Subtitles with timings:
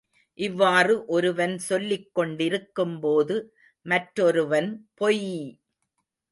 [0.39, 3.37] இவ்வாறு ஒருவன் சொல்லிக் கொண்டிருக்கும்போது,
[3.85, 4.69] மற்றொருவன்
[4.95, 5.25] பொய்!